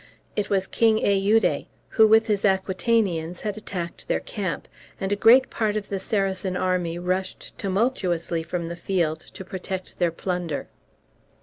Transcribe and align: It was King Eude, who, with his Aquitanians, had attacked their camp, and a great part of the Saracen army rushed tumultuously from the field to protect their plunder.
It 0.35 0.49
was 0.49 0.65
King 0.65 0.97
Eude, 0.97 1.67
who, 1.89 2.07
with 2.07 2.25
his 2.25 2.43
Aquitanians, 2.43 3.41
had 3.41 3.55
attacked 3.55 4.07
their 4.07 4.19
camp, 4.19 4.67
and 4.99 5.11
a 5.11 5.15
great 5.15 5.51
part 5.51 5.75
of 5.75 5.89
the 5.89 5.99
Saracen 5.99 6.57
army 6.57 6.97
rushed 6.97 7.55
tumultuously 7.59 8.41
from 8.41 8.65
the 8.65 8.75
field 8.75 9.19
to 9.19 9.45
protect 9.45 9.99
their 9.99 10.09
plunder. 10.11 10.67